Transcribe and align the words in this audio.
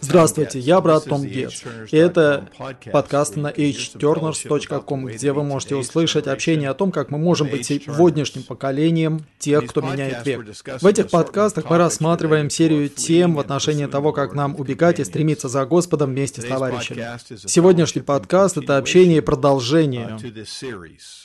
Здравствуйте, 0.00 0.58
я 0.58 0.80
брат 0.80 1.04
Том 1.04 1.24
Гетц, 1.24 1.62
и 1.90 1.96
это 1.96 2.48
подкаст 2.92 3.36
на 3.36 3.48
hturners.com, 3.48 5.06
где 5.06 5.32
вы 5.32 5.42
можете 5.44 5.76
услышать 5.76 6.26
общение 6.26 6.68
о 6.68 6.74
том, 6.74 6.92
как 6.92 7.10
мы 7.10 7.18
можем 7.18 7.48
быть 7.48 7.66
сегодняшним 7.66 8.42
поколением 8.42 9.24
тех, 9.38 9.66
кто 9.66 9.80
меняет 9.80 10.26
век. 10.26 10.46
В 10.80 10.86
этих 10.86 11.10
подкастах 11.10 11.70
мы 11.70 11.78
рассматриваем 11.78 12.50
серию 12.50 12.88
тем 12.88 13.34
в 13.34 13.40
отношении 13.40 13.86
того, 13.86 14.12
как 14.12 14.34
нам 14.34 14.56
убегать 14.58 15.00
и 15.00 15.04
стремиться 15.04 15.48
за 15.48 15.64
Господом 15.64 16.10
вместе 16.10 16.42
с 16.42 16.44
товарищами. 16.44 17.06
Сегодняшний 17.46 18.02
подкаст— 18.02 18.56
это 18.58 18.78
общение 18.78 19.18
и 19.18 19.20
продолжение 19.20 20.18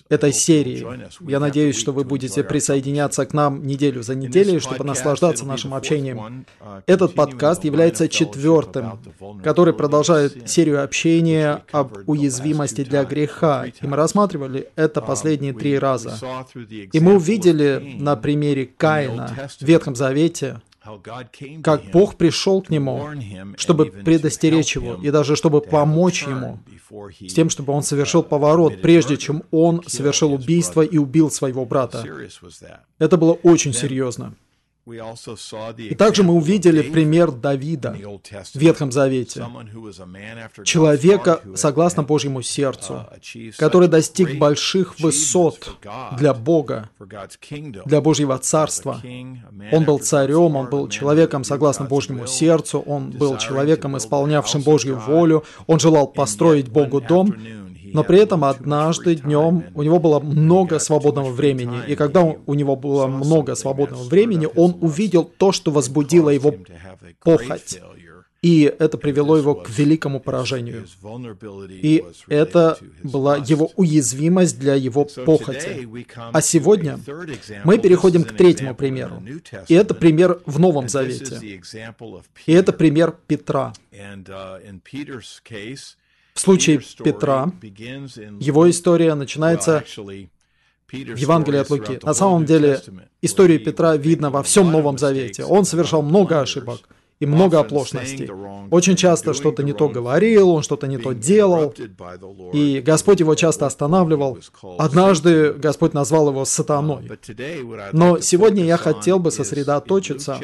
этой 0.09 0.33
серии. 0.33 0.87
Я 1.29 1.39
надеюсь, 1.39 1.77
что 1.77 1.91
вы 1.91 2.03
будете 2.03 2.43
присоединяться 2.43 3.25
к 3.25 3.33
нам 3.33 3.65
неделю 3.65 4.03
за 4.03 4.15
неделей, 4.15 4.59
чтобы 4.59 4.83
наслаждаться 4.85 5.45
нашим 5.45 5.73
общением. 5.73 6.45
Этот 6.85 7.13
подкаст 7.13 7.63
является 7.63 8.07
четвертым, 8.07 8.37
который 9.43 9.73
продолжает 9.73 10.49
серию 10.49 10.83
общения 10.83 11.63
об 11.71 11.97
уязвимости 12.07 12.83
для 12.83 13.03
греха. 13.03 13.65
И 13.65 13.87
мы 13.87 13.95
рассматривали 13.95 14.69
это 14.75 15.01
последние 15.01 15.53
три 15.53 15.77
раза. 15.77 16.17
И 16.91 16.99
мы 16.99 17.15
увидели 17.15 17.97
на 17.99 18.15
примере 18.15 18.65
Каина 18.77 19.49
в 19.59 19.61
Ветхом 19.61 19.95
Завете, 19.95 20.61
как 21.63 21.83
Бог 21.91 22.15
пришел 22.15 22.61
к 22.61 22.69
нему, 22.69 23.09
чтобы 23.57 23.85
предостеречь 23.85 24.75
его 24.75 24.95
и 24.95 25.11
даже 25.11 25.35
чтобы 25.35 25.61
помочь 25.61 26.23
ему 26.23 26.59
с 27.19 27.33
тем, 27.33 27.49
чтобы 27.49 27.73
он 27.73 27.83
совершил 27.83 28.23
поворот, 28.23 28.81
прежде 28.81 29.17
чем 29.17 29.43
он 29.51 29.83
совершил 29.85 30.33
убийство 30.33 30.81
и 30.81 30.97
убил 30.97 31.29
своего 31.29 31.65
брата. 31.65 32.05
Это 32.99 33.17
было 33.17 33.33
очень 33.33 33.73
серьезно. 33.73 34.33
И 34.87 35.95
также 35.95 36.23
мы 36.23 36.33
увидели 36.33 36.81
пример 36.81 37.31
Давида 37.31 37.97
в 38.53 38.55
Ветхом 38.57 38.93
Завете, 38.93 39.45
человека, 40.63 41.41
согласно 41.55 42.03
Божьему 42.03 42.41
сердцу, 42.41 43.05
который 43.57 43.89
достиг 43.89 44.37
больших 44.37 44.97
высот 44.99 45.77
для 46.17 46.33
Бога, 46.33 46.89
для 47.85 47.99
Божьего 47.99 48.37
Царства. 48.37 49.01
Он 49.73 49.83
был 49.83 49.99
царем, 49.99 50.55
он 50.55 50.69
был 50.69 50.87
человеком, 50.87 51.43
согласно 51.43 51.85
Божьему 51.85 52.25
сердцу, 52.25 52.79
он 52.79 53.09
был 53.09 53.37
человеком, 53.37 53.97
исполнявшим 53.97 54.61
Божью 54.61 54.97
волю, 54.97 55.43
он 55.65 55.79
желал 55.79 56.07
построить 56.07 56.69
Богу 56.69 57.01
дом, 57.01 57.35
но 57.93 58.03
при 58.03 58.19
этом 58.19 58.43
однажды 58.43 59.15
днем 59.15 59.65
у 59.73 59.83
него 59.83 59.99
было 59.99 60.19
много 60.19 60.79
свободного 60.79 61.31
времени. 61.31 61.79
И 61.87 61.95
когда 61.95 62.23
у 62.23 62.53
него 62.53 62.75
было 62.75 63.07
много 63.07 63.55
свободного 63.55 64.03
времени, 64.03 64.47
он 64.55 64.77
увидел 64.81 65.23
то, 65.23 65.51
что 65.51 65.71
возбудило 65.71 66.29
его 66.29 66.55
похоть. 67.23 67.79
И 68.43 68.71
это 68.79 68.97
привело 68.97 69.35
его 69.35 69.55
к 69.55 69.69
великому 69.69 70.19
поражению. 70.19 70.85
И 71.69 72.03
это 72.27 72.77
была 73.03 73.37
его 73.37 73.71
уязвимость 73.75 74.59
для 74.59 74.75
его 74.75 75.05
похоти. 75.25 75.87
А 76.15 76.41
сегодня 76.41 76.99
мы 77.63 77.79
переходим 77.79 78.23
к 78.23 78.31
третьему 78.33 78.75
примеру. 78.75 79.23
И 79.67 79.73
это 79.73 79.93
пример 79.93 80.39
в 80.45 80.59
Новом 80.59 80.87
Завете. 80.87 81.61
И 82.45 82.51
это 82.53 82.73
пример 82.73 83.15
Петра. 83.27 83.73
В 86.37 86.39
случае 86.39 86.81
Петра, 87.03 87.51
его 88.39 88.69
история 88.69 89.15
начинается 89.15 89.83
в 90.87 91.17
Евангелии 91.17 91.59
от 91.59 91.69
Луки. 91.71 91.99
На 92.03 92.13
самом 92.13 92.45
деле, 92.45 92.79
история 93.23 93.57
Петра 93.57 93.97
видна 93.97 94.29
во 94.29 94.43
всем 94.43 94.71
Новом 94.71 94.99
Завете. 94.99 95.43
Он 95.43 95.65
совершал 95.65 96.03
много 96.03 96.39
ошибок 96.39 96.81
и 97.19 97.25
много 97.25 97.59
оплошностей. 97.59 98.29
Очень 98.69 98.95
часто 98.95 99.33
что-то 99.33 99.63
не 99.63 99.73
то 99.73 99.89
говорил, 99.89 100.51
он 100.51 100.61
что-то 100.61 100.85
не 100.85 100.99
то 100.99 101.13
делал, 101.13 101.73
и 102.53 102.81
Господь 102.85 103.19
его 103.19 103.33
часто 103.33 103.65
останавливал. 103.65 104.37
Однажды 104.77 105.53
Господь 105.53 105.93
назвал 105.95 106.29
его 106.29 106.45
сатаной. 106.45 107.09
Но 107.93 108.19
сегодня 108.19 108.63
я 108.63 108.77
хотел 108.77 109.17
бы 109.17 109.31
сосредоточиться 109.31 110.37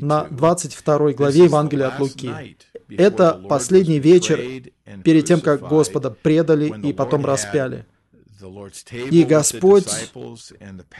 на 0.00 0.24
22 0.30 1.12
главе 1.14 1.44
Евангелия 1.44 1.88
от 1.88 1.98
Луки. 1.98 2.56
Это 2.88 3.34
последний 3.48 3.98
вечер 3.98 4.40
перед 5.02 5.24
тем, 5.24 5.40
как 5.40 5.68
Господа 5.68 6.10
предали 6.10 6.72
и 6.86 6.92
потом 6.92 7.24
распяли. 7.24 7.86
И 9.10 9.24
Господь 9.24 9.88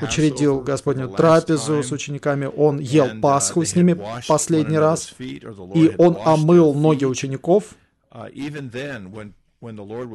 учредил 0.01 0.61
Господню 0.61 1.09
трапезу 1.09 1.83
с 1.83 1.93
учениками, 1.93 2.47
Он 2.47 2.79
ел 2.79 3.21
Пасху 3.21 3.65
с 3.65 3.77
ними 3.77 4.01
последний 4.27 4.79
раз, 4.79 5.15
и 5.19 5.95
Он 5.99 6.17
омыл 6.25 6.75
ноги 6.75 7.05
учеников, 7.05 7.75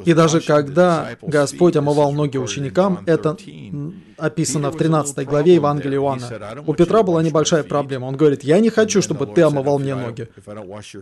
и 0.06 0.14
даже 0.14 0.40
когда 0.40 1.10
Господь 1.22 1.76
омывал 1.76 2.12
ноги 2.12 2.38
ученикам, 2.38 3.00
это 3.08 3.36
описано 4.18 4.70
в 4.72 4.78
13 4.78 5.28
главе 5.28 5.56
Евангелия 5.56 5.98
Иоанна. 5.98 6.64
У 6.68 6.76
Петра 6.76 7.02
была 7.02 7.24
небольшая 7.24 7.64
проблема. 7.64 8.06
Он 8.06 8.16
говорит, 8.16 8.44
я 8.44 8.60
не 8.60 8.70
хочу, 8.70 9.02
чтобы 9.02 9.26
ты 9.26 9.42
омывал 9.42 9.80
мне 9.80 9.96
ноги. 9.96 10.30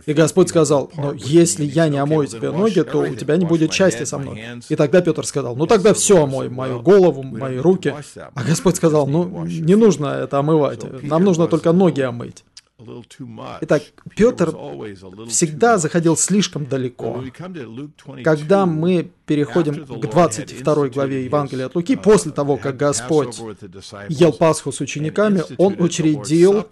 И 0.06 0.14
Господь 0.14 0.48
сказал, 0.48 0.90
но 0.96 1.12
если 1.12 1.64
я 1.64 1.88
не 1.88 1.98
омою 1.98 2.26
тебе 2.26 2.50
ноги, 2.50 2.82
то 2.82 3.00
у 3.00 3.14
тебя 3.14 3.36
не 3.36 3.44
будет 3.44 3.72
счастья 3.72 4.06
со 4.06 4.18
мной. 4.18 4.42
И 4.68 4.76
тогда 4.76 5.02
Петр 5.02 5.26
сказал, 5.26 5.54
ну 5.54 5.66
тогда 5.66 5.92
все 5.92 6.22
омой, 6.22 6.48
мою 6.48 6.80
голову, 6.80 7.22
мои 7.22 7.58
руки. 7.58 7.94
А 8.16 8.42
Господь 8.42 8.76
сказал, 8.76 9.06
ну 9.06 9.44
не 9.44 9.74
нужно 9.74 10.06
это 10.06 10.38
омывать, 10.38 11.02
нам 11.02 11.24
нужно 11.24 11.46
только 11.46 11.72
ноги 11.72 12.00
омыть. 12.00 12.44
Итак, 13.60 13.82
Петр 14.16 14.54
всегда 15.28 15.78
заходил 15.78 16.16
слишком 16.16 16.66
далеко. 16.66 17.24
Когда 18.24 18.66
мы 18.66 19.10
переходим 19.26 19.86
к 19.86 20.00
22 20.10 20.88
главе 20.88 21.24
Евангелия 21.24 21.66
от 21.66 21.74
Луки, 21.74 21.96
после 21.96 22.32
того, 22.32 22.56
как 22.56 22.76
Господь 22.76 23.38
ел 24.08 24.32
Пасху 24.32 24.72
с 24.72 24.80
учениками, 24.80 25.42
Он 25.58 25.76
учредил 25.78 26.66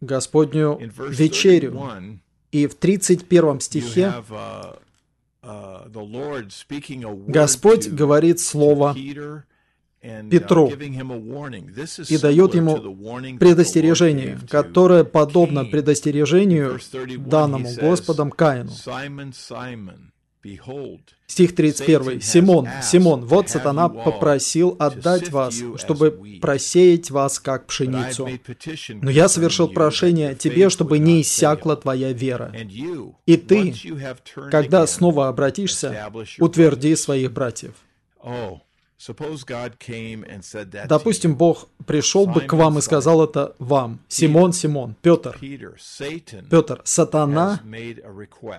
Господню 0.00 0.78
вечерю. 0.96 2.20
И 2.50 2.66
в 2.66 2.74
31 2.76 3.60
стихе 3.60 4.14
Господь 7.26 7.88
говорит 7.88 8.40
слово 8.40 8.96
Петру 10.00 10.68
и 12.08 12.18
дает 12.18 12.54
ему 12.54 12.76
предостережение, 13.38 14.38
которое 14.48 15.02
подобно 15.04 15.64
предостережению 15.64 16.78
данному 17.18 17.68
Господом 17.74 18.30
Каину. 18.30 18.70
Стих 21.26 21.54
31. 21.54 22.20
«Симон, 22.20 22.68
Симон, 22.80 23.26
вот 23.26 23.50
сатана 23.50 23.88
попросил 23.88 24.76
отдать 24.78 25.30
вас, 25.30 25.60
чтобы 25.76 26.38
просеять 26.40 27.10
вас, 27.10 27.40
как 27.40 27.66
пшеницу. 27.66 28.28
Но 29.02 29.10
я 29.10 29.28
совершил 29.28 29.68
прошение 29.68 30.36
тебе, 30.36 30.70
чтобы 30.70 31.00
не 31.00 31.22
иссякла 31.22 31.76
твоя 31.76 32.12
вера. 32.12 32.54
И 33.26 33.36
ты, 33.36 33.74
когда 34.50 34.86
снова 34.86 35.28
обратишься, 35.28 36.10
утверди 36.38 36.94
своих 36.94 37.32
братьев». 37.32 37.74
Допустим, 40.88 41.36
Бог 41.36 41.68
пришел 41.86 42.26
бы 42.26 42.40
к 42.40 42.52
вам 42.52 42.78
и 42.78 42.82
сказал 42.82 43.24
это 43.24 43.54
вам. 43.58 44.00
Симон, 44.08 44.52
Симон, 44.52 44.96
Петр. 45.00 45.38
Петр, 46.50 46.80
сатана 46.84 47.60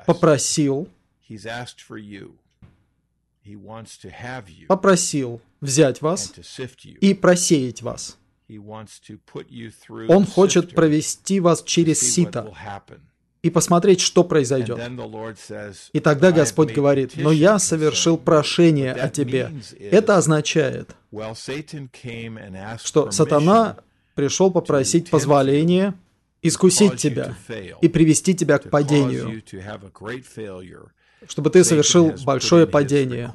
попросил, 0.06 0.88
попросил 4.68 5.42
взять 5.62 6.02
вас 6.02 6.34
и 7.02 7.14
просеять 7.14 7.82
вас. 7.82 8.18
Он 10.08 10.26
хочет 10.26 10.74
провести 10.74 11.40
вас 11.40 11.64
через 11.64 12.00
сито 12.00 12.54
и 13.42 13.50
посмотреть, 13.50 14.02
что 14.02 14.24
произойдет. 14.24 14.80
И 15.94 16.00
тогда 16.00 16.32
Господь 16.32 16.74
говорит, 16.74 17.14
«Но 17.16 17.32
я 17.32 17.60
совершил 17.60 18.18
прошение 18.18 18.94
о 18.94 19.10
тебе». 19.10 19.52
Это 19.80 20.18
означает, 20.18 20.96
что 22.84 23.12
сатана 23.12 23.78
пришел 24.16 24.52
попросить 24.52 25.10
позволения 25.10 25.96
искусить 26.42 26.98
тебя 26.98 27.36
и 27.82 27.88
привести 27.88 28.34
тебя 28.34 28.58
к 28.58 28.70
падению, 28.70 29.42
чтобы 31.28 31.50
ты 31.50 31.64
совершил 31.64 32.14
большое 32.26 32.66
падение. 32.68 33.32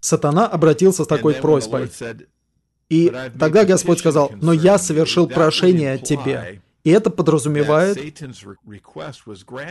Сатана 0.00 0.46
обратился 0.46 1.04
с 1.04 1.06
такой 1.06 1.34
просьбой. 1.34 1.90
И 2.90 3.12
тогда 3.38 3.64
Господь 3.64 3.98
сказал, 3.98 4.30
«Но 4.40 4.52
я 4.52 4.78
совершил 4.78 5.26
прошение 5.26 5.92
о 5.94 5.98
тебе». 5.98 6.60
И 6.84 6.90
это 6.90 7.10
подразумевает, 7.10 7.98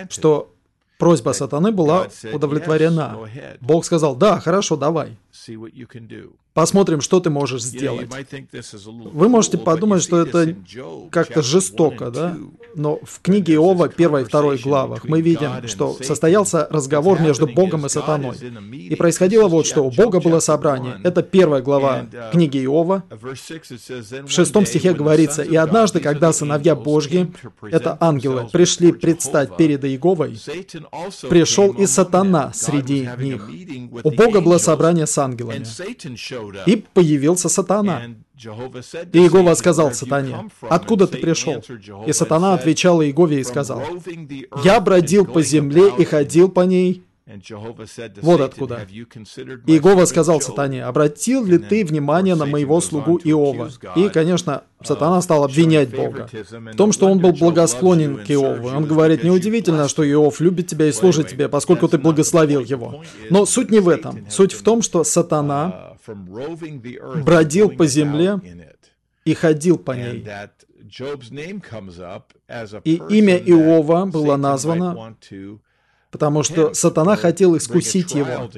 что 0.09 0.53
просьба 0.97 1.31
сатаны 1.31 1.71
была 1.71 2.07
удовлетворена. 2.33 3.17
Бог 3.61 3.85
сказал, 3.85 4.15
да, 4.15 4.39
хорошо, 4.39 4.75
давай. 4.75 5.17
Посмотрим, 6.53 7.01
что 7.01 7.19
ты 7.19 7.31
можешь 7.31 7.63
сделать. 7.63 8.07
Вы 8.85 9.27
можете 9.27 9.57
подумать, 9.57 10.03
что 10.03 10.21
это 10.21 10.55
как-то 11.09 11.41
жестоко, 11.41 12.11
да? 12.11 12.37
Но 12.75 12.99
в 13.03 13.21
книге 13.21 13.55
Иова, 13.55 13.85
1 13.85 14.17
и 14.17 14.23
2 14.25 14.57
главах, 14.57 15.03
мы 15.05 15.21
видим, 15.21 15.67
что 15.67 15.97
состоялся 16.01 16.67
разговор 16.69 17.19
между 17.19 17.47
Богом 17.47 17.87
и 17.87 17.89
сатаной. 17.89 18.35
И 18.71 18.95
происходило 18.95 19.47
вот 19.47 19.65
что. 19.65 19.83
У 19.83 19.89
Бога 19.89 20.19
было 20.19 20.39
собрание. 20.39 20.99
Это 21.03 21.23
первая 21.23 21.63
глава 21.63 22.05
книги 22.31 22.63
Иова. 22.63 23.03
В 23.09 24.29
шестом 24.29 24.67
стихе 24.67 24.93
говорится, 24.93 25.41
«И 25.41 25.55
однажды, 25.55 25.99
когда 25.99 26.31
сыновья 26.33 26.75
Божьи, 26.75 27.33
это 27.63 27.97
ангелы, 27.99 28.47
пришли 28.51 28.91
предстать 28.91 29.57
перед 29.57 29.83
Иеговой, 29.83 30.37
пришел 31.29 31.71
и 31.71 31.87
сатана 31.87 32.51
среди 32.53 33.09
них. 33.17 33.49
У 34.03 34.11
Бога 34.11 34.41
было 34.41 34.59
собрание 34.59 35.07
с 35.07 35.22
ангелами. 35.23 35.65
И 36.65 36.75
появился 36.93 37.49
сатана. 37.49 38.01
И 38.03 39.17
Иегова 39.17 39.53
сказал 39.53 39.91
сатане, 39.93 40.49
«Откуда 40.61 41.07
ты 41.07 41.17
пришел?» 41.17 41.63
И 42.05 42.13
сатана 42.13 42.53
отвечал 42.53 43.01
Иегове 43.01 43.39
и 43.39 43.43
сказал, 43.43 43.81
«Я 44.63 44.79
бродил 44.79 45.25
по 45.25 45.41
земле 45.41 45.91
и 45.97 46.03
ходил 46.03 46.49
по 46.49 46.61
ней, 46.61 47.03
вот 48.21 48.41
откуда. 48.41 48.85
Иегова 49.65 50.05
сказал 50.05 50.41
сатане, 50.41 50.83
«Обратил 50.83 51.45
ли 51.45 51.57
ты 51.57 51.85
внимание 51.85 52.35
на 52.35 52.45
моего 52.45 52.81
слугу 52.81 53.17
Иова?» 53.23 53.71
И, 53.95 54.09
конечно, 54.09 54.63
сатана 54.83 55.21
стал 55.21 55.45
обвинять 55.45 55.89
Бога 55.95 56.29
в 56.51 56.75
том, 56.75 56.91
что 56.91 57.07
он 57.07 57.19
был 57.19 57.31
благосклонен 57.31 58.17
к 58.25 58.29
Иову. 58.29 58.67
Он 58.67 58.85
говорит, 58.85 59.23
неудивительно, 59.23 59.87
что 59.87 60.09
Иов 60.09 60.41
любит 60.41 60.67
тебя 60.67 60.87
и 60.87 60.91
служит 60.91 61.29
тебе, 61.29 61.47
поскольку 61.47 61.87
ты 61.87 61.97
благословил 61.97 62.61
его. 62.61 63.03
Но 63.29 63.45
суть 63.45 63.71
не 63.71 63.79
в 63.79 63.87
этом. 63.87 64.29
Суть 64.29 64.51
в 64.51 64.61
том, 64.61 64.81
что 64.81 65.05
сатана 65.05 65.95
бродил 67.23 67.69
по 67.69 67.85
земле 67.85 68.39
и 69.23 69.33
ходил 69.33 69.77
по 69.77 69.93
ней. 69.93 70.27
И 72.83 73.01
имя 73.09 73.37
Иова 73.37 74.05
было 74.05 74.35
названо 74.35 75.15
потому 76.13 76.43
что 76.43 76.75
сатана 76.75 77.15
хотел 77.15 77.57
искусить 77.57 78.13
его. 78.13 78.49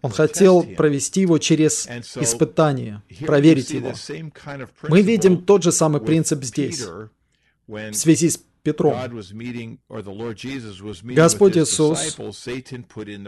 Он 0.00 0.12
хотел 0.12 0.62
провести 0.62 1.22
его 1.22 1.38
через 1.38 1.88
испытание, 2.14 3.02
проверить 3.26 3.70
его. 3.70 3.92
Мы 4.88 5.02
видим 5.02 5.44
тот 5.44 5.64
же 5.64 5.72
самый 5.72 6.00
принцип 6.00 6.44
здесь, 6.44 6.86
в 7.66 7.92
связи 7.94 8.30
с 8.30 8.40
Петром. 8.62 8.94
Господь 11.02 11.56
Иисус 11.56 12.16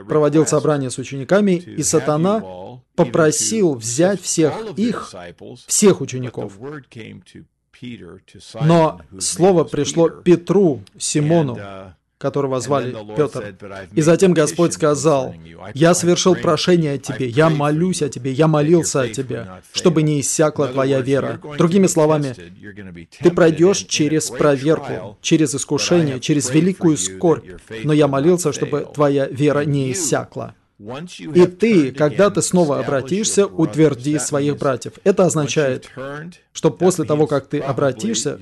проводил 0.09 0.47
собрание 0.47 0.91
с 0.91 0.99
учениками, 0.99 1.57
и 1.57 1.83
сатана 1.83 2.81
попросил 2.95 3.75
взять 3.75 4.21
всех 4.23 4.55
их, 4.77 5.13
всех 5.67 6.01
учеников. 6.01 6.53
Но 8.61 9.01
слово 9.19 9.65
пришло 9.65 10.09
Петру, 10.09 10.83
Симону, 10.99 11.59
которого 12.21 12.61
звали 12.61 12.95
Петр. 13.17 13.55
И 13.95 14.03
затем 14.03 14.35
Господь 14.35 14.75
сказал, 14.75 15.35
«Я 15.73 15.95
совершил 15.95 16.35
прошение 16.35 16.93
о 16.95 16.99
тебе, 16.99 17.27
я 17.27 17.49
молюсь 17.49 18.03
о 18.03 18.11
тебе, 18.11 18.31
я 18.31 18.47
молился 18.47 19.01
о 19.01 19.09
тебе, 19.09 19.49
чтобы 19.73 20.03
не 20.03 20.21
иссякла 20.21 20.69
твоя 20.69 21.01
вера». 21.01 21.41
Другими 21.57 21.87
словами, 21.87 22.35
ты 23.21 23.31
пройдешь 23.31 23.79
через 23.89 24.29
проверку, 24.29 25.17
через 25.23 25.55
искушение, 25.55 26.21
через 26.21 26.51
великую 26.51 26.99
скорбь, 26.99 27.49
но 27.85 27.95
я 27.95 28.07
молился, 28.07 28.53
чтобы 28.53 28.87
твоя 28.95 29.27
вера 29.27 29.65
не 29.65 29.91
иссякла. 29.93 30.55
И 31.19 31.47
ты, 31.47 31.93
когда 31.93 32.31
ты 32.31 32.41
снова 32.41 32.79
обратишься, 32.79 33.47
утверди 33.47 34.19
своих 34.19 34.57
братьев. 34.57 34.95
Это 35.05 35.27
означает, 35.27 35.91
что 36.53 36.71
после 36.71 37.05
того, 37.05 37.27
как 37.27 37.49
ты 37.49 37.59
обратишься, 37.59 38.39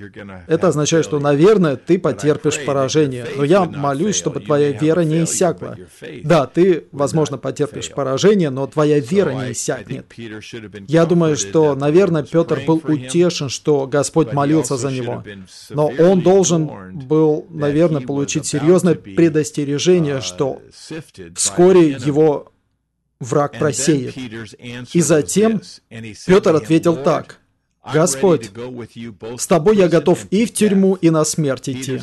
это 0.47 0.69
означает, 0.69 1.05
что, 1.05 1.19
наверное, 1.19 1.75
ты 1.77 1.99
потерпишь 1.99 2.65
поражение. 2.65 3.27
Но 3.37 3.43
я 3.43 3.65
молюсь, 3.65 4.15
чтобы 4.15 4.39
твоя 4.41 4.71
вера 4.71 5.01
не 5.01 5.25
иссякла. 5.25 5.77
Да, 6.23 6.47
ты, 6.47 6.85
возможно, 6.93 7.39
потерпишь 7.39 7.91
поражение, 7.91 8.51
но 8.51 8.69
твоя 8.69 9.01
вера 9.01 9.31
не 9.31 9.53
иссякнет. 9.53 10.07
Я 10.87 11.07
думаю, 11.07 11.37
что, 11.37 11.75
наверное, 11.75 12.23
Петр 12.23 12.61
был 12.65 12.81
утешен, 12.85 13.49
что 13.49 13.89
Господь 13.89 14.33
молился 14.33 14.77
за 14.77 14.93
него. 14.93 15.25
Но 15.71 15.89
он 15.89 16.21
должен 16.21 16.71
был, 16.93 17.47
наверное, 17.51 18.01
получить 18.01 18.47
серьезное 18.47 18.95
предостережение, 18.95 20.21
что 20.21 20.63
вскоре 21.35 21.89
его 21.91 22.28
враг 23.21 23.59
просеет. 23.59 24.17
И 24.95 25.01
затем 25.01 25.61
Петр 26.27 26.55
ответил 26.55 26.97
так. 26.97 27.41
Господь, 27.93 28.51
с 29.39 29.47
тобой 29.47 29.77
я 29.77 29.89
готов 29.89 30.27
и 30.31 30.45
в 30.45 30.53
тюрьму, 30.53 30.95
и 30.95 31.11
на 31.11 31.25
смерть 31.25 31.69
идти. 31.69 32.01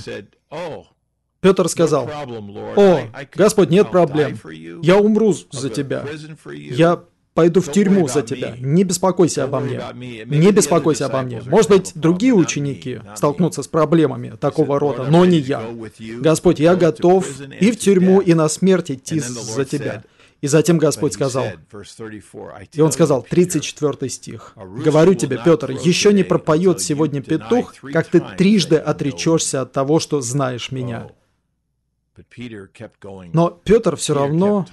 Петр 1.41 1.69
сказал, 1.69 2.09
«О, 2.75 3.01
Господь, 3.35 3.69
нет 3.69 3.91
проблем. 3.91 4.39
Я 4.81 4.97
умру 4.97 5.33
за 5.51 5.69
тебя. 5.69 6.05
Я 6.51 7.03
пойду 7.35 7.61
в 7.61 7.71
тюрьму 7.71 8.07
за 8.07 8.23
тебя. 8.23 8.55
Не 8.57 8.83
беспокойся 8.83 9.43
обо 9.43 9.59
мне. 9.59 9.79
Не 9.93 10.51
беспокойся 10.51 11.05
обо 11.05 11.21
мне. 11.21 11.43
Может 11.45 11.69
быть, 11.69 11.91
другие 11.93 12.33
ученики 12.33 13.01
столкнутся 13.15 13.61
с 13.61 13.67
проблемами 13.67 14.33
такого 14.39 14.79
рода, 14.79 15.03
но 15.03 15.25
не 15.25 15.37
я. 15.37 15.61
Господь, 16.19 16.59
я 16.59 16.75
готов 16.75 17.27
и 17.59 17.71
в 17.71 17.77
тюрьму, 17.77 18.21
и 18.21 18.33
на 18.33 18.49
смерть 18.49 18.89
идти 18.89 19.19
за 19.19 19.65
тебя. 19.65 20.03
И 20.41 20.47
затем 20.47 20.77
Господь 20.77 21.13
сказал, 21.13 21.45
и 22.73 22.81
он 22.81 22.91
сказал, 22.91 23.23
34 23.23 24.09
стих, 24.09 24.53
«Говорю 24.55 25.13
тебе, 25.13 25.39
Петр, 25.43 25.71
еще 25.71 26.13
не 26.13 26.23
пропоет 26.23 26.81
сегодня 26.81 27.21
петух, 27.21 27.73
как 27.93 28.07
ты 28.07 28.19
трижды 28.19 28.75
отречешься 28.75 29.61
от 29.61 29.71
того, 29.71 29.99
что 29.99 30.21
знаешь 30.21 30.71
меня». 30.71 31.09
Но 33.33 33.49
Петр 33.49 33.95
все 33.97 34.13
равно 34.13 34.65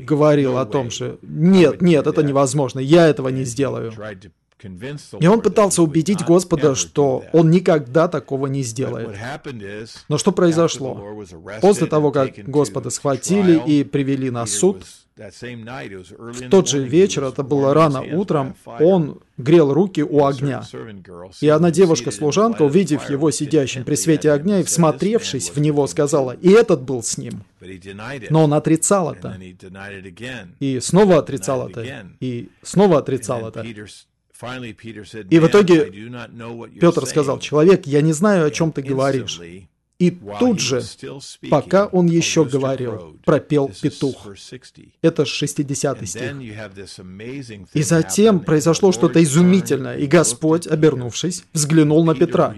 говорил 0.00 0.58
о 0.58 0.66
том, 0.66 0.90
что 0.90 1.18
«Нет, 1.22 1.82
нет, 1.82 2.06
это 2.06 2.22
невозможно, 2.22 2.78
я 2.80 3.06
этого 3.06 3.28
не 3.28 3.44
сделаю». 3.44 3.92
И 5.20 5.26
он 5.26 5.40
пытался 5.40 5.82
убедить 5.82 6.24
Господа, 6.24 6.74
что 6.74 7.24
он 7.32 7.50
никогда 7.50 8.08
такого 8.08 8.46
не 8.46 8.62
сделает. 8.62 9.10
Но 10.08 10.18
что 10.18 10.32
произошло? 10.32 11.16
После 11.60 11.86
того, 11.86 12.10
как 12.10 12.34
Господа 12.46 12.90
схватили 12.90 13.60
и 13.66 13.84
привели 13.84 14.30
на 14.30 14.46
суд, 14.46 14.84
в 15.18 16.48
тот 16.48 16.68
же 16.68 16.86
вечер, 16.86 17.24
это 17.24 17.42
было 17.42 17.74
рано 17.74 18.02
утром, 18.02 18.54
он 18.78 19.20
грел 19.36 19.72
руки 19.72 20.02
у 20.02 20.24
огня. 20.24 20.62
И 21.40 21.48
одна 21.48 21.70
девушка-служанка, 21.70 22.62
увидев 22.62 23.10
его 23.10 23.30
сидящим 23.30 23.84
при 23.84 23.96
свете 23.96 24.30
огня 24.30 24.60
и 24.60 24.62
всмотревшись 24.62 25.50
в 25.50 25.60
него, 25.60 25.86
сказала, 25.86 26.32
«И 26.32 26.48
этот 26.50 26.82
был 26.82 27.02
с 27.02 27.18
ним». 27.18 27.42
Но 28.30 28.44
он 28.44 28.54
отрицал 28.54 29.12
это. 29.12 29.36
И 30.60 30.80
снова 30.80 31.18
отрицал 31.18 31.68
это. 31.68 32.06
И 32.20 32.48
снова 32.62 32.98
отрицал 32.98 33.48
это. 33.48 33.64
И 34.40 35.38
в 35.38 35.46
итоге 35.48 35.92
Петр 36.80 37.06
сказал, 37.06 37.40
«Человек, 37.40 37.86
я 37.86 38.00
не 38.02 38.12
знаю, 38.12 38.46
о 38.46 38.50
чем 38.50 38.72
ты 38.72 38.82
говоришь». 38.82 39.40
И 39.98 40.16
тут 40.38 40.60
же, 40.60 40.80
пока 41.50 41.86
он 41.86 42.06
еще 42.06 42.44
говорил, 42.44 43.16
пропел 43.24 43.68
петух. 43.82 44.28
Это 45.02 45.26
60 45.26 46.08
стих. 46.08 46.22
И 47.74 47.82
затем 47.82 48.40
произошло 48.40 48.92
что-то 48.92 49.20
изумительное, 49.22 49.96
и 49.96 50.06
Господь, 50.06 50.68
обернувшись, 50.68 51.44
взглянул 51.52 52.04
на 52.04 52.14
Петра. 52.14 52.54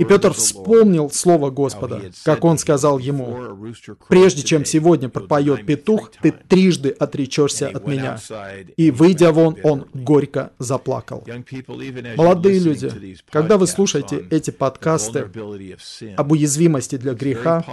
И 0.00 0.04
Петр 0.04 0.32
вспомнил 0.32 1.10
слово 1.10 1.50
Господа, 1.50 2.02
как 2.24 2.44
он 2.44 2.58
сказал 2.58 2.98
ему, 2.98 3.72
«Прежде 4.08 4.42
чем 4.42 4.64
сегодня 4.64 5.08
пропоет 5.08 5.64
петух, 5.64 6.10
ты 6.20 6.32
трижды 6.32 6.88
отречешься 6.88 7.68
от 7.68 7.86
меня». 7.86 8.18
И, 8.76 8.90
выйдя 8.90 9.30
вон, 9.30 9.56
он 9.62 9.86
горько 9.94 10.50
заплакал. 10.58 11.24
Молодые 12.16 12.58
люди, 12.58 13.16
когда 13.30 13.58
вы 13.58 13.68
слушаете 13.68 14.26
эти 14.30 14.50
подкасты 14.50 15.30
об 16.16 16.32
уязвимости, 16.32 16.47
уязвимости 16.48 16.96
для 16.96 17.14
греха, 17.14 17.64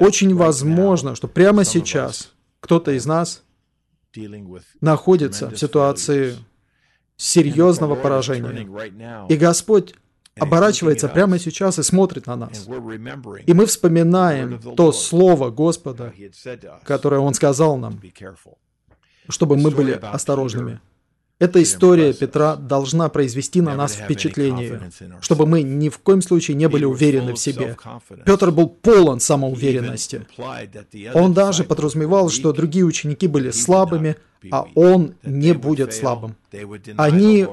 очень 0.00 0.34
возможно, 0.34 1.14
что 1.14 1.28
прямо 1.28 1.64
сейчас 1.64 2.32
кто-то 2.60 2.92
из 2.92 3.06
нас 3.06 3.42
находится 4.80 5.50
в 5.50 5.58
ситуации 5.58 6.36
серьезного 7.16 7.94
поражения. 7.94 9.26
И 9.28 9.36
Господь 9.36 9.94
оборачивается 10.38 11.08
прямо 11.08 11.38
сейчас 11.38 11.78
и 11.78 11.82
смотрит 11.82 12.26
на 12.26 12.36
нас. 12.36 12.66
И 13.46 13.52
мы 13.52 13.66
вспоминаем 13.66 14.60
то 14.76 14.92
слово 14.92 15.50
Господа, 15.50 16.12
которое 16.84 17.20
Он 17.20 17.34
сказал 17.34 17.76
нам, 17.76 18.00
чтобы 19.28 19.56
мы 19.56 19.70
были 19.70 19.92
осторожными. 19.92 20.80
Эта 21.38 21.62
история 21.62 22.12
Петра 22.12 22.56
должна 22.56 23.08
произвести 23.08 23.60
на 23.60 23.74
нас 23.74 23.94
впечатление, 23.94 24.90
чтобы 25.20 25.46
мы 25.46 25.62
ни 25.62 25.88
в 25.88 25.98
коем 25.98 26.20
случае 26.20 26.56
не 26.56 26.68
были 26.68 26.84
уверены 26.84 27.34
в 27.34 27.38
себе. 27.38 27.76
Петр 28.24 28.50
был 28.50 28.68
полон 28.68 29.20
самоуверенности. 29.20 30.26
Он 31.14 31.32
даже 31.32 31.62
подразумевал, 31.62 32.28
что 32.30 32.52
другие 32.52 32.84
ученики 32.84 33.28
были 33.28 33.50
слабыми, 33.52 34.16
а 34.50 34.66
он 34.74 35.14
не 35.22 35.52
будет 35.52 35.94
слабым. 35.94 36.34
Они 36.96 37.46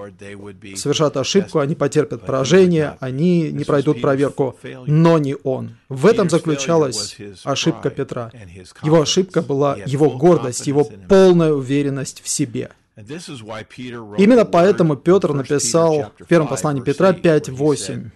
совершат 0.75 1.18
ошибку, 1.18 1.60
они 1.60 1.75
потерпят 1.75 2.25
поражение, 2.25 2.98
они 3.00 3.51
не 3.51 3.65
пройдут 3.65 4.01
проверку, 4.01 4.56
но 4.88 5.20
не 5.20 5.36
он. 5.44 5.77
В 5.89 6.08
этом 6.08 6.30
заключалась 6.30 7.18
ошибка 7.44 7.92
Петра. 7.92 8.32
Его 8.82 9.01
ошибка 9.01 9.44
была 9.44 9.75
его 9.86 10.10
гордость, 10.10 10.65
его 10.65 10.89
полная 11.08 11.54
уверенность 11.54 12.22
в 12.24 12.30
себе. 12.30 12.72
Именно 12.98 14.46
поэтому 14.46 14.96
Петр 14.96 15.34
написал 15.34 16.14
в 16.18 16.25
первом 16.25 16.48
послании 16.48 16.82
Петра 16.82 17.12
5.8. 17.12 18.12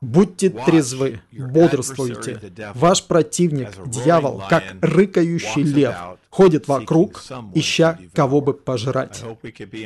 Будьте 0.00 0.48
трезвы, 0.50 1.20
бодрствуйте. 1.32 2.40
Ваш 2.74 3.02
противник, 3.04 3.70
дьявол, 3.86 4.42
как 4.48 4.64
рыкающий 4.80 5.62
лев, 5.62 5.94
ходит 6.30 6.66
вокруг, 6.68 7.22
ища 7.54 7.98
кого 8.14 8.40
бы 8.40 8.54
пожрать. 8.54 9.22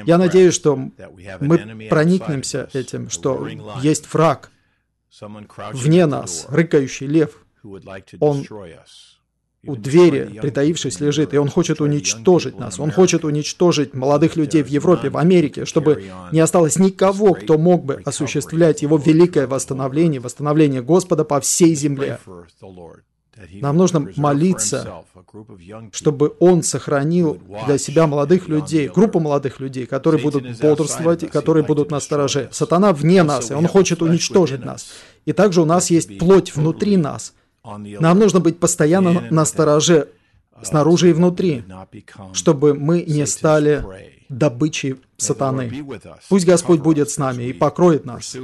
Я 0.06 0.18
надеюсь, 0.18 0.54
что 0.54 0.76
мы 0.76 1.88
проникнемся 1.88 2.68
этим, 2.72 3.10
что 3.10 3.48
есть 3.82 4.12
враг 4.12 4.50
вне 5.72 6.06
нас, 6.06 6.46
рыкающий 6.48 7.06
лев. 7.06 7.44
Он 8.20 8.44
у 9.64 9.76
двери, 9.76 10.40
притаившись, 10.40 10.98
лежит, 10.98 11.34
и 11.34 11.38
он 11.38 11.48
хочет 11.48 11.80
уничтожить 11.80 12.58
нас. 12.58 12.80
Он 12.80 12.90
хочет 12.90 13.24
уничтожить 13.24 13.94
молодых 13.94 14.34
людей 14.34 14.62
в 14.62 14.66
Европе, 14.66 15.08
в 15.08 15.16
Америке, 15.16 15.66
чтобы 15.66 16.04
не 16.32 16.40
осталось 16.40 16.78
никого, 16.78 17.34
кто 17.34 17.58
мог 17.58 17.84
бы 17.84 18.02
осуществлять 18.04 18.82
его 18.82 18.96
великое 18.96 19.46
восстановление, 19.46 20.20
восстановление 20.20 20.82
Господа 20.82 21.24
по 21.24 21.40
всей 21.40 21.76
земле. 21.76 22.18
Нам 23.52 23.76
нужно 23.76 24.08
молиться, 24.16 25.04
чтобы 25.92 26.34
Он 26.40 26.64
сохранил 26.64 27.40
для 27.66 27.78
себя 27.78 28.08
молодых 28.08 28.48
людей, 28.48 28.88
группу 28.88 29.20
молодых 29.20 29.60
людей, 29.60 29.86
которые 29.86 30.20
будут 30.20 30.60
бодрствовать, 30.60 31.30
которые 31.30 31.64
будут 31.64 31.92
на 31.92 32.00
стороже. 32.00 32.48
Сатана 32.50 32.92
вне 32.92 33.22
нас, 33.22 33.52
и 33.52 33.54
он 33.54 33.68
хочет 33.68 34.02
уничтожить 34.02 34.64
нас. 34.64 34.92
И 35.24 35.32
также 35.32 35.62
у 35.62 35.64
нас 35.64 35.88
есть 35.90 36.18
плоть 36.18 36.54
внутри 36.56 36.96
нас– 36.96 37.32
нам 37.64 38.18
нужно 38.18 38.40
быть 38.40 38.58
постоянно 38.58 39.28
на 39.30 39.44
стороже, 39.44 40.08
снаружи 40.62 41.10
и 41.10 41.12
внутри, 41.12 41.64
чтобы 42.32 42.74
мы 42.74 43.02
не 43.02 43.26
стали 43.26 43.84
добычей 44.28 44.96
сатаны. 45.16 45.84
Пусть 46.28 46.46
Господь 46.46 46.80
будет 46.80 47.10
с 47.10 47.18
нами 47.18 47.44
и 47.44 47.52
покроет 47.52 48.04
нас. 48.04 48.36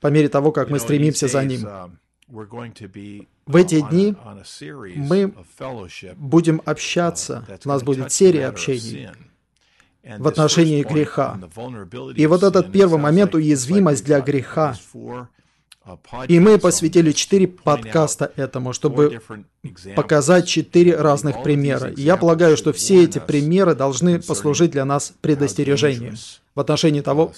по 0.00 0.08
мере 0.08 0.28
того, 0.28 0.52
как 0.52 0.70
мы 0.70 0.78
стремимся 0.78 1.28
за 1.28 1.44
Ним. 1.44 1.66
В 3.46 3.56
эти 3.56 3.80
дни 3.80 4.14
мы 4.96 5.34
будем 6.16 6.62
общаться, 6.64 7.44
у 7.64 7.68
нас 7.68 7.82
будет 7.82 8.12
серия 8.12 8.46
общений 8.46 9.08
в 10.04 10.28
отношении 10.28 10.82
греха. 10.82 11.38
И 12.16 12.26
вот 12.26 12.42
этот 12.42 12.70
первый 12.70 12.98
момент, 12.98 13.34
уязвимость 13.34 14.04
для 14.04 14.20
греха, 14.20 14.76
и 16.28 16.40
мы 16.40 16.58
посвятили 16.58 17.12
четыре 17.12 17.48
подкаста 17.48 18.32
этому, 18.36 18.72
чтобы 18.72 19.20
показать 19.96 20.48
четыре 20.48 20.96
разных 20.96 21.42
примера. 21.42 21.90
И 21.90 22.02
я 22.02 22.16
полагаю, 22.16 22.56
что 22.56 22.72
все 22.72 23.04
эти 23.04 23.18
примеры 23.18 23.74
должны 23.74 24.20
послужить 24.20 24.72
для 24.72 24.84
нас 24.84 25.12
предостережением 25.20 26.16
в 26.54 26.60
отношении 26.60 27.00
того, 27.00 27.32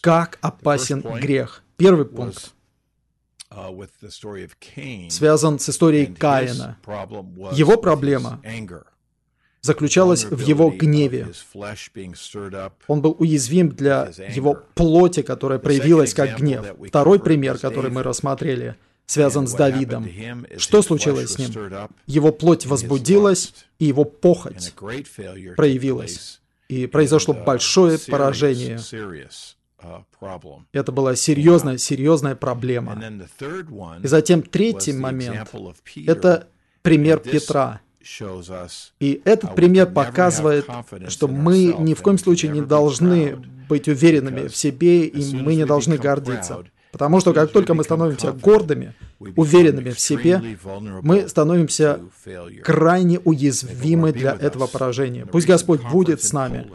как 0.00 0.38
опасен 0.40 1.00
грех. 1.00 1.62
Первый 1.76 2.04
пункт 2.04 2.52
связан 5.08 5.58
с 5.58 5.68
историей 5.68 6.06
Каина. 6.06 6.78
Его 7.52 7.76
проблема 7.76 8.40
заключалась 9.62 10.24
в 10.24 10.40
его 10.40 10.70
гневе. 10.70 11.28
Он 12.86 13.02
был 13.02 13.16
уязвим 13.18 13.70
для 13.70 14.12
его 14.34 14.58
плоти, 14.74 15.22
которая 15.22 15.58
проявилась 15.58 16.14
как 16.14 16.38
гнев. 16.38 16.66
Второй 16.88 17.20
пример, 17.20 17.58
который 17.58 17.90
мы 17.90 18.02
рассмотрели, 18.02 18.76
связан 19.06 19.46
с 19.46 19.52
Давидом. 19.54 20.08
Что 20.56 20.82
случилось 20.82 21.32
с 21.32 21.38
ним? 21.38 21.50
Его 22.06 22.32
плоть 22.32 22.66
возбудилась, 22.66 23.54
и 23.78 23.86
его 23.86 24.04
похоть 24.04 24.72
проявилась. 25.56 26.40
И 26.68 26.86
произошло 26.86 27.34
большое 27.34 27.98
поражение. 27.98 28.78
Uh, 29.82 30.02
Это 30.72 30.92
была 30.92 31.16
серьезная, 31.16 31.78
серьезная 31.78 32.34
проблема. 32.36 33.02
И 34.02 34.06
затем 34.06 34.42
третий 34.42 34.92
момент— 34.92 35.50
это 36.06 36.48
пример 36.82 37.18
Петра. 37.18 37.80
И 39.00 39.22
этот 39.24 39.54
пример 39.54 39.86
показывает, 39.86 40.66
что 41.08 41.28
мы 41.28 41.74
ни 41.78 41.94
в 41.94 42.02
коем 42.02 42.18
случае 42.18 42.50
не 42.52 42.62
должны 42.62 43.36
быть 43.68 43.88
уверенными 43.88 44.48
в 44.48 44.56
себе, 44.56 45.06
и 45.06 45.36
мы 45.36 45.54
не 45.54 45.64
должны 45.64 45.96
гордиться. 45.96 46.64
Потому 46.92 47.20
что 47.20 47.32
как 47.32 47.52
только 47.52 47.74
мы 47.74 47.84
становимся 47.84 48.32
гордыми, 48.32 48.94
уверенными 49.36 49.90
в 49.90 50.00
себе, 50.00 50.42
мы 51.02 51.28
становимся 51.28 52.00
крайне 52.64 53.20
уязвимы 53.20 54.12
для 54.12 54.32
этого 54.32 54.66
поражения. 54.66 55.26
Пусть 55.26 55.46
Господь 55.46 55.82
будет 55.82 56.22
с 56.22 56.32
нами. 56.32 56.70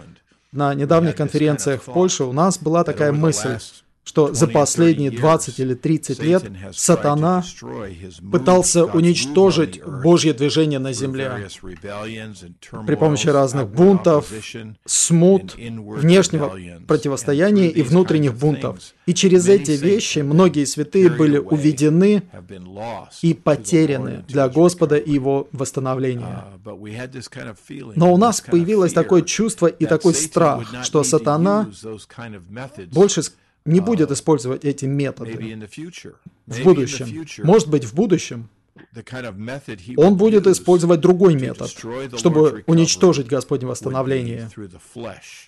На 0.52 0.74
недавних 0.74 1.18
конференциях 1.18 1.82
в 1.82 1.92
Польше 1.92 2.24
у 2.24 2.32
нас 2.32 2.58
была 2.58 2.86
такая 2.86 3.12
мысль, 3.12 3.58
что 4.06 4.34
за 4.34 4.48
последние 4.48 5.10
20 5.10 5.60
или 5.60 5.74
30 5.74 6.24
лет 6.24 6.44
сатана 6.74 7.44
пытался 8.32 8.86
уничтожить 8.86 9.84
Божье 9.84 10.34
движение 10.34 10.78
на 10.80 10.94
земле 10.94 11.50
при 12.86 12.96
помощи 12.96 13.28
разных 13.28 13.68
бунтов, 13.68 14.32
смут, 14.86 15.56
внешнего 15.56 16.56
противостояния 16.88 17.68
и 17.68 17.82
внутренних 17.82 18.36
бунтов. 18.36 18.80
И 19.08 19.14
через 19.14 19.48
эти 19.48 19.72
вещи 19.72 20.20
многие 20.20 20.66
святые 20.66 21.10
были 21.10 21.40
уведены 21.40 22.24
и 23.24 23.34
потеряны 23.34 24.24
для 24.28 24.48
Господа 24.50 24.98
и 24.98 25.12
Его 25.12 25.48
восстановления. 25.52 26.44
Но 27.96 28.14
у 28.14 28.18
нас 28.18 28.42
появилось 28.42 28.94
такое 28.94 29.24
чувство 29.24 29.66
и 29.66 29.86
такой 29.88 30.14
страх, 30.14 30.84
что 30.84 31.04
сатана 31.04 31.70
больше 32.92 33.24
не 33.66 33.80
будет 33.80 34.12
использовать 34.12 34.64
эти 34.64 34.86
методы 34.86 35.34
в 36.48 36.64
будущем. 36.64 37.26
Может 37.44 37.70
быть, 37.70 37.84
в 37.86 37.94
будущем 37.94 38.50
он 39.98 40.18
будет 40.18 40.48
использовать 40.48 41.00
другой 41.00 41.36
метод, 41.36 41.70
чтобы 42.18 42.64
уничтожить 42.68 43.28
Господне 43.28 43.68
восстановление. 43.68 44.50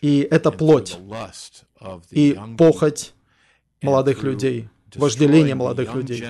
И 0.01 0.19
это 0.19 0.51
плоть 0.51 0.97
и 2.11 2.39
похоть 2.57 3.13
молодых 3.81 4.23
людей, 4.23 4.69
вожделение 4.95 5.55
молодых 5.55 5.93
людей. 5.93 6.23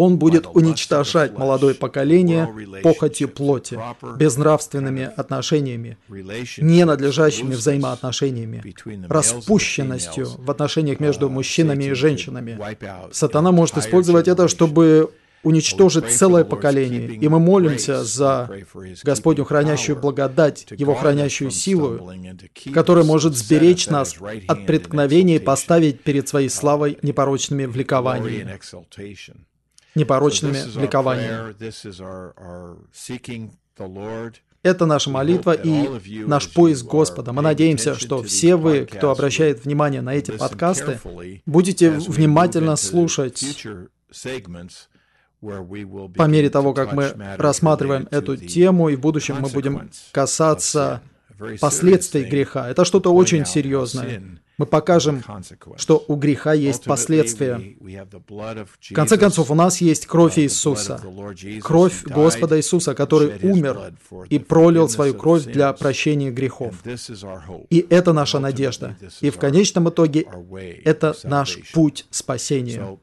Он 0.00 0.16
будет 0.16 0.46
уничтожать 0.54 1.36
молодое 1.36 1.74
поколение 1.74 2.48
похотью 2.82 3.28
плоти, 3.28 3.78
безнравственными 4.16 5.10
отношениями, 5.14 5.98
ненадлежащими 6.08 7.52
взаимоотношениями, 7.52 8.62
распущенностью 9.08 10.26
в 10.38 10.50
отношениях 10.50 11.00
между 11.00 11.28
мужчинами 11.28 11.84
и 11.84 11.92
женщинами. 11.92 12.58
Сатана 13.12 13.52
может 13.52 13.76
использовать 13.76 14.26
это, 14.26 14.48
чтобы 14.48 15.10
уничтожить 15.42 16.06
целое 16.10 16.44
поколение. 16.44 17.16
И 17.16 17.28
мы 17.28 17.38
молимся 17.38 18.02
за 18.02 18.50
Господню 19.04 19.44
хранящую 19.44 20.00
благодать, 20.00 20.66
Его 20.70 20.94
хранящую 20.94 21.50
силу, 21.50 22.10
которая 22.72 23.04
может 23.04 23.36
сберечь 23.36 23.88
нас 23.88 24.16
от 24.48 24.64
преткновения 24.64 25.36
и 25.36 25.40
поставить 25.40 26.00
перед 26.00 26.26
Своей 26.26 26.48
славой 26.48 26.98
непорочными 27.02 27.66
влекованиями 27.66 28.58
непорочными 29.94 30.58
ликованиями. 30.80 31.54
Это 34.62 34.84
наша 34.84 35.08
молитва 35.08 35.52
и 35.52 35.88
наш 36.26 36.52
поиск 36.52 36.84
Господа. 36.84 37.32
Мы 37.32 37.40
надеемся, 37.40 37.94
что 37.94 38.22
все 38.22 38.56
вы, 38.56 38.84
кто 38.84 39.10
обращает 39.10 39.64
внимание 39.64 40.02
на 40.02 40.14
эти 40.14 40.32
подкасты, 40.32 41.00
будете 41.46 41.90
внимательно 41.90 42.76
слушать 42.76 43.42
по 45.40 46.24
мере 46.26 46.50
того, 46.50 46.74
как 46.74 46.92
мы 46.92 47.14
рассматриваем 47.38 48.06
эту 48.10 48.36
тему, 48.36 48.90
и 48.90 48.96
в 48.96 49.00
будущем 49.00 49.36
мы 49.40 49.48
будем 49.48 49.90
касаться 50.12 51.00
последствий 51.60 52.24
греха. 52.24 52.68
Это 52.68 52.84
что-то 52.84 53.14
очень 53.14 53.46
серьезное. 53.46 54.22
Мы 54.60 54.66
покажем, 54.66 55.24
что 55.78 56.04
у 56.06 56.16
греха 56.16 56.52
есть 56.52 56.84
последствия. 56.84 57.58
В 58.90 58.92
конце 58.92 59.16
концов, 59.16 59.50
у 59.50 59.54
нас 59.54 59.80
есть 59.80 60.06
кровь 60.06 60.38
Иисуса, 60.38 61.00
кровь 61.62 62.04
Господа 62.04 62.58
Иисуса, 62.58 62.94
который 62.94 63.38
умер 63.40 63.94
и 64.28 64.38
пролил 64.38 64.90
свою 64.90 65.14
кровь 65.14 65.44
для 65.44 65.72
прощения 65.72 66.30
грехов. 66.30 66.74
И 67.70 67.86
это 67.88 68.12
наша 68.12 68.38
надежда. 68.38 68.98
И 69.22 69.30
в 69.30 69.38
конечном 69.38 69.88
итоге 69.88 70.26
это 70.84 71.16
наш 71.24 71.58
путь 71.72 72.06
спасения. 72.10 72.98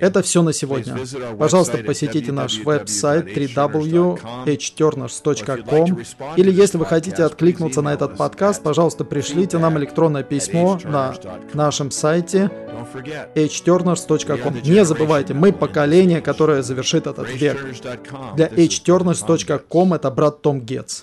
Это 0.00 0.22
все 0.22 0.40
на 0.40 0.54
сегодня. 0.54 0.96
Пожалуйста, 1.38 1.76
посетите 1.84 2.32
наш 2.32 2.64
веб-сайт 2.64 3.36
www.hturners.com 3.36 6.00
или 6.36 6.50
если 6.50 6.78
вы 6.78 6.86
хотите 6.86 7.24
откликнуться 7.24 7.82
на 7.82 7.92
этот 7.92 8.16
подкаст, 8.16 8.62
пожалуйста, 8.62 9.04
пришлите 9.04 9.58
нам 9.58 9.76
электронное 9.76 10.22
письмо 10.54 10.78
на 10.84 11.14
нашем 11.52 11.90
сайте 11.90 12.50
hturners.com. 13.34 14.62
Не 14.64 14.84
забывайте, 14.84 15.34
мы 15.34 15.52
поколение, 15.52 16.20
которое 16.20 16.62
завершит 16.62 17.06
этот 17.06 17.28
век. 17.30 17.64
Для 18.36 18.46
hturners.com 18.46 19.94
это 19.94 20.10
брат 20.10 20.42
Том 20.42 20.60
Гетц. 20.60 21.02